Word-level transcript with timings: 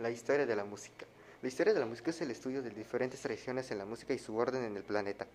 La 0.00 0.10
historia 0.10 0.46
de 0.46 0.56
la 0.56 0.64
música. 0.64 1.04
La 1.42 1.48
historia 1.48 1.74
de 1.74 1.80
la 1.80 1.84
música 1.84 2.08
es 2.08 2.18
el 2.22 2.30
estudio 2.30 2.62
de 2.62 2.70
diferentes 2.70 3.20
tradiciones 3.20 3.70
en 3.70 3.76
la 3.76 3.84
música 3.84 4.14
y 4.14 4.18
su 4.18 4.34
orden 4.34 4.64
en 4.64 4.74
el 4.74 4.82
planeta. 4.82 5.26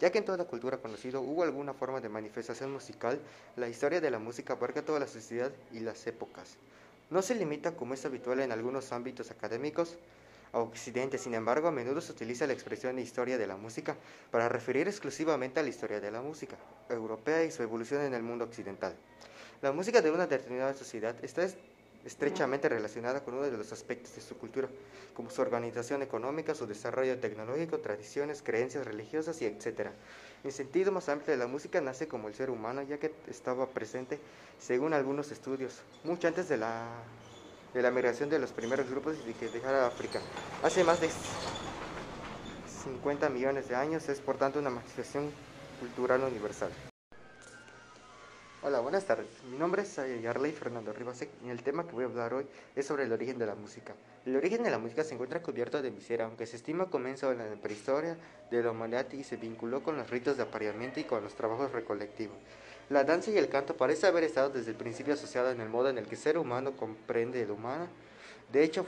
Ya 0.00 0.10
que 0.10 0.18
en 0.18 0.24
toda 0.24 0.44
cultura 0.44 0.78
conocida 0.78 1.20
hubo 1.20 1.44
alguna 1.44 1.72
forma 1.72 2.00
de 2.00 2.08
manifestación 2.08 2.72
musical, 2.72 3.20
la 3.54 3.68
historia 3.68 4.00
de 4.00 4.10
la 4.10 4.18
música 4.18 4.54
abarca 4.54 4.84
toda 4.84 4.98
la 4.98 5.06
sociedad 5.06 5.52
y 5.72 5.78
las 5.78 6.04
épocas. 6.08 6.56
No 7.10 7.22
se 7.22 7.36
limita, 7.36 7.76
como 7.76 7.94
es 7.94 8.04
habitual 8.04 8.40
en 8.40 8.50
algunos 8.50 8.90
ámbitos 8.90 9.30
académicos, 9.30 9.96
a 10.52 10.58
Occidente, 10.58 11.16
sin 11.16 11.34
embargo, 11.34 11.68
a 11.68 11.70
menudo 11.70 12.00
se 12.00 12.10
utiliza 12.10 12.48
la 12.48 12.54
expresión 12.54 12.98
historia 12.98 13.38
de 13.38 13.46
la 13.46 13.56
música 13.56 13.96
para 14.32 14.48
referir 14.48 14.88
exclusivamente 14.88 15.60
a 15.60 15.62
la 15.62 15.68
historia 15.68 16.00
de 16.00 16.10
la 16.10 16.22
música 16.22 16.56
europea 16.88 17.44
y 17.44 17.52
su 17.52 17.62
evolución 17.62 18.02
en 18.02 18.14
el 18.14 18.24
mundo 18.24 18.46
occidental. 18.46 18.96
La 19.62 19.70
música 19.70 20.02
de 20.02 20.10
una 20.10 20.26
determinada 20.26 20.74
sociedad 20.74 21.14
está 21.22 21.46
estrechamente 22.04 22.68
relacionada 22.68 23.22
con 23.22 23.34
uno 23.34 23.44
de 23.44 23.56
los 23.56 23.72
aspectos 23.72 24.14
de 24.14 24.20
su 24.20 24.36
cultura, 24.38 24.68
como 25.14 25.30
su 25.30 25.42
organización 25.42 26.02
económica, 26.02 26.54
su 26.54 26.66
desarrollo 26.66 27.18
tecnológico, 27.18 27.78
tradiciones, 27.78 28.42
creencias 28.42 28.86
religiosas 28.86 29.40
y 29.42 29.46
etc. 29.46 29.90
En 30.44 30.52
sentido 30.52 30.92
más 30.92 31.08
amplio, 31.08 31.36
la 31.36 31.46
música 31.46 31.80
nace 31.80 32.08
como 32.08 32.28
el 32.28 32.34
ser 32.34 32.50
humano, 32.50 32.82
ya 32.82 32.98
que 32.98 33.12
estaba 33.28 33.66
presente, 33.66 34.18
según 34.58 34.92
algunos 34.92 35.32
estudios, 35.32 35.82
mucho 36.04 36.28
antes 36.28 36.48
de 36.48 36.56
la, 36.56 36.86
de 37.74 37.82
la 37.82 37.90
migración 37.90 38.30
de 38.30 38.38
los 38.38 38.52
primeros 38.52 38.88
grupos 38.88 39.16
y 39.22 39.26
de 39.26 39.34
que 39.34 39.48
dejara 39.48 39.86
África. 39.86 40.20
Hace 40.62 40.84
más 40.84 41.00
de 41.00 41.10
50 42.84 43.28
millones 43.28 43.68
de 43.68 43.74
años, 43.74 44.08
es 44.08 44.20
por 44.20 44.36
tanto 44.36 44.58
una 44.58 44.70
manifestación 44.70 45.30
cultural 45.80 46.22
universal. 46.22 46.70
Hola, 48.60 48.80
buenas 48.80 49.04
tardes. 49.04 49.28
Mi 49.48 49.56
nombre 49.56 49.82
es 49.82 49.94
Yarley 49.94 50.50
Fernando 50.50 50.92
Ribasek 50.92 51.30
y 51.46 51.48
el 51.48 51.62
tema 51.62 51.86
que 51.86 51.92
voy 51.92 52.02
a 52.02 52.06
hablar 52.08 52.34
hoy 52.34 52.44
es 52.74 52.86
sobre 52.86 53.04
el 53.04 53.12
origen 53.12 53.38
de 53.38 53.46
la 53.46 53.54
música. 53.54 53.94
El 54.26 54.34
origen 54.34 54.64
de 54.64 54.70
la 54.72 54.78
música 54.78 55.04
se 55.04 55.14
encuentra 55.14 55.40
cubierto 55.40 55.80
de 55.80 55.92
miseria, 55.92 56.24
aunque 56.26 56.44
se 56.44 56.56
estima 56.56 56.86
comenzó 56.86 57.30
en 57.30 57.38
la 57.38 57.44
prehistoria 57.62 58.18
de 58.50 58.60
la 58.60 58.72
humanidad 58.72 59.12
y 59.12 59.22
se 59.22 59.36
vinculó 59.36 59.84
con 59.84 59.96
los 59.96 60.10
ritos 60.10 60.36
de 60.36 60.42
apareamiento 60.42 60.98
y 60.98 61.04
con 61.04 61.22
los 61.22 61.36
trabajos 61.36 61.70
recolectivos. 61.70 62.36
La 62.90 63.04
danza 63.04 63.30
y 63.30 63.38
el 63.38 63.48
canto 63.48 63.76
parece 63.76 64.08
haber 64.08 64.24
estado 64.24 64.50
desde 64.50 64.72
el 64.72 64.76
principio 64.76 65.14
asociado 65.14 65.52
en 65.52 65.60
el 65.60 65.68
modo 65.68 65.88
en 65.88 65.98
el 65.98 66.06
que 66.06 66.16
el 66.16 66.20
ser 66.20 66.36
humano 66.36 66.76
comprende 66.76 67.40
el 67.40 67.52
humano. 67.52 67.86
De 68.50 68.64
hecho, 68.64 68.84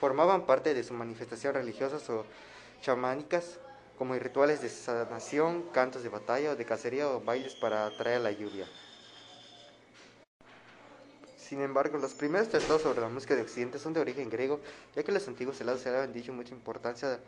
formaban 0.00 0.46
parte 0.46 0.72
de 0.72 0.82
su 0.82 0.94
manifestación 0.94 1.52
religiosas 1.52 2.08
o 2.08 2.24
chamánicas, 2.80 3.58
como 3.98 4.14
rituales 4.14 4.62
de 4.62 4.70
sanación, 4.70 5.64
cantos 5.72 6.02
de 6.02 6.08
batalla 6.08 6.52
o 6.52 6.56
de 6.56 6.64
cacería 6.64 7.10
o 7.10 7.20
bailes 7.20 7.54
para 7.56 7.84
atraer 7.84 8.22
la 8.22 8.30
lluvia. 8.30 8.66
Sin 11.48 11.60
embargo, 11.60 11.96
los 11.98 12.12
primeros 12.12 12.48
tratados 12.48 12.82
sobre 12.82 13.00
la 13.00 13.08
música 13.08 13.36
de 13.36 13.42
Occidente 13.42 13.78
son 13.78 13.92
de 13.92 14.00
origen 14.00 14.28
griego, 14.28 14.58
ya 14.96 15.04
que 15.04 15.12
los 15.12 15.28
antiguos 15.28 15.60
helados 15.60 15.80
se 15.80 15.88
habían 15.90 16.12
dicho 16.12 16.32
mucha 16.32 16.52
importancia 16.52 17.20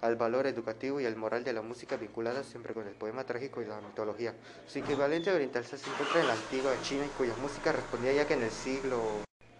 al 0.00 0.16
valor 0.16 0.46
educativo 0.46 1.00
y 1.00 1.04
al 1.04 1.16
moral 1.16 1.44
de 1.44 1.52
la 1.52 1.60
música 1.60 1.98
vinculada 1.98 2.44
siempre 2.44 2.72
con 2.72 2.88
el 2.88 2.94
poema 2.94 3.24
trágico 3.24 3.60
y 3.60 3.66
la 3.66 3.78
mitología. 3.82 4.32
Su 4.66 4.78
equivalente 4.78 5.30
oriental 5.30 5.66
se 5.66 5.76
encuentra 5.76 6.18
en 6.18 6.28
la 6.28 6.32
antigua 6.32 6.72
China 6.80 7.04
cuya 7.18 7.34
música 7.42 7.72
respondía 7.72 8.14
ya 8.14 8.26
que 8.26 8.34
en 8.34 8.44
el 8.44 8.50
siglo 8.50 9.02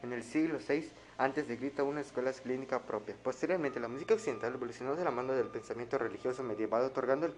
en 0.02 0.14
el 0.14 0.22
siglo 0.22 0.58
VI 0.66 0.90
antes 1.18 1.46
de 1.46 1.58
Cristo 1.58 1.84
una 1.84 2.00
escuela 2.00 2.32
clínica 2.32 2.80
propia. 2.80 3.14
Posteriormente, 3.22 3.78
la 3.78 3.88
música 3.88 4.14
occidental 4.14 4.54
evolucionó 4.54 4.96
de 4.96 5.04
la 5.04 5.10
mano 5.10 5.34
del 5.34 5.48
pensamiento 5.48 5.98
religioso 5.98 6.42
medieval, 6.42 6.82
otorgando 6.82 7.26
el, 7.26 7.34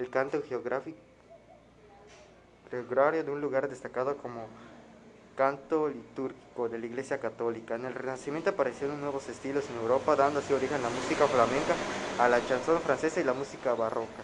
el 0.00 0.10
canto 0.10 0.42
geográfico 0.42 0.98
de 2.70 3.30
un 3.30 3.40
lugar 3.40 3.68
destacado 3.68 4.16
como 4.16 4.48
canto 5.40 5.88
litúrgico 5.88 6.68
de 6.68 6.78
la 6.78 6.84
Iglesia 6.84 7.18
Católica. 7.18 7.74
En 7.74 7.86
el 7.86 7.94
Renacimiento 7.94 8.50
aparecieron 8.50 9.00
nuevos 9.00 9.26
estilos 9.30 9.64
en 9.70 9.76
Europa, 9.76 10.14
dando 10.14 10.40
así 10.40 10.52
origen 10.52 10.76
a 10.76 10.82
la 10.82 10.90
música 10.90 11.26
flamenca, 11.26 11.74
a 12.18 12.28
la 12.28 12.44
chanson 12.46 12.78
francesa 12.82 13.22
y 13.22 13.24
la 13.24 13.32
música 13.32 13.72
barroca. 13.72 14.22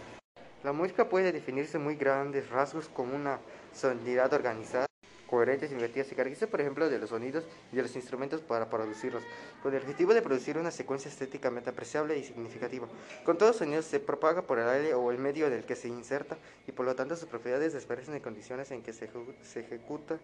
La 0.63 0.73
música 0.73 1.09
puede 1.09 1.31
definirse 1.31 1.79
muy 1.79 1.95
grandes 1.95 2.47
rasgos 2.51 2.87
como 2.89 3.15
una 3.15 3.39
sonoridad 3.73 4.31
organizada, 4.31 4.85
coherente, 5.27 5.65
y 5.65 5.69
Se 5.69 6.15
caracteriza, 6.15 6.47
por 6.47 6.61
ejemplo, 6.61 6.89
de 6.89 6.97
los 6.97 7.09
sonidos 7.09 7.45
y 7.71 7.75
de 7.75 7.83
los 7.83 7.95
instrumentos 7.95 8.41
para 8.41 8.69
producirlos, 8.69 9.23
con 9.61 9.73
el 9.73 9.81
objetivo 9.81 10.13
de 10.13 10.21
producir 10.21 10.57
una 10.57 10.71
secuencia 10.71 11.09
estéticamente 11.09 11.69
apreciable 11.69 12.17
y 12.17 12.23
significativa. 12.23 12.87
Con 13.23 13.37
todos 13.37 13.57
sonidos 13.57 13.85
se 13.85 13.99
propaga 13.99 14.41
por 14.41 14.59
el 14.59 14.67
aire 14.67 14.93
o 14.93 15.11
el 15.11 15.17
medio 15.17 15.47
en 15.47 15.53
el 15.53 15.65
que 15.65 15.75
se 15.75 15.87
inserta 15.87 16.37
y 16.67 16.71
por 16.71 16.85
lo 16.85 16.95
tanto 16.95 17.15
sus 17.15 17.27
propiedades 17.27 17.73
desaparecen 17.73 18.15
en 18.15 18.21
condiciones 18.21 18.71
en 18.71 18.81
que 18.81 18.93
se, 18.93 19.09
se 19.43 19.59
ejecuta 19.59 20.19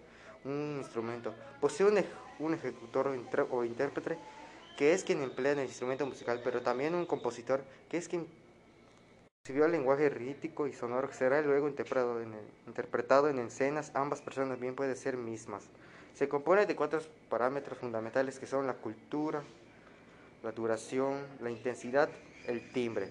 un 0.46 0.78
instrumento. 0.80 1.34
Posee 1.60 1.86
un, 2.40 2.54
ejecutor 2.54 3.16
o, 3.52 3.64
intérprete 3.64 4.18
que 4.78 4.94
es 4.94 5.04
quien 5.04 5.22
emplea 5.22 5.52
el 5.52 5.60
instrumento 5.60 6.06
musical, 6.06 6.42
pero 6.44 6.62
también 6.62 6.96
un 6.96 7.06
compositor 7.06 7.64
que 7.90 7.98
es 7.98 8.08
quien 8.08 8.28
recibió 9.46 9.66
el 9.66 9.74
lenguaje 9.74 10.08
rítmico 10.08 10.68
y 10.68 10.72
sonoro 10.72 11.12
será 11.12 11.42
luego 11.42 11.68
interpretado 11.68 12.22
en, 12.22 12.34
interpretado 12.66 13.28
en 13.28 13.40
escenas. 13.40 13.92
Ambas 13.94 14.22
personas 14.22 14.58
bien 14.58 14.74
pueden 14.74 14.96
ser 14.96 15.18
mismas. 15.18 15.66
Se 16.14 16.30
compone 16.30 16.66
de 16.66 16.78
cuatro 16.78 17.02
parámetros 17.30 17.78
fundamentales 17.78 18.40
que 18.40 18.48
son 18.48 18.66
la 18.68 18.76
cultura, 18.76 19.44
la 20.44 20.54
duración, 20.54 21.20
la 21.42 21.52
intensidad, 21.52 22.10
el 22.48 22.72
timbre 22.72 23.10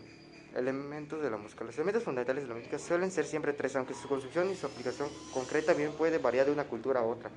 elementos 0.56 1.20
de 1.22 1.30
la 1.30 1.36
música. 1.36 1.64
Los 1.64 1.74
elementos 1.76 2.02
fundamentales 2.02 2.44
de 2.44 2.48
la 2.48 2.54
música 2.54 2.78
suelen 2.78 3.10
ser 3.10 3.26
siempre 3.26 3.52
tres, 3.52 3.76
aunque 3.76 3.92
su 3.92 4.08
construcción 4.08 4.50
y 4.50 4.54
su 4.54 4.64
aplicación 4.64 5.10
concreta 5.34 5.74
bien 5.74 5.92
puede 5.92 6.16
variar 6.16 6.46
de 6.46 6.52
una 6.52 6.64
cultura 6.64 7.00
a 7.00 7.04
otra. 7.04 7.30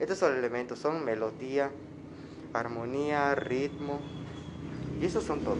Estos 0.00 0.18
son 0.18 0.36
elementos, 0.36 0.80
son 0.80 1.04
melodía, 1.04 1.70
armonía, 2.52 3.32
ritmo, 3.36 4.00
y 5.00 5.06
esos 5.06 5.22
son 5.22 5.40
todos. 5.44 5.58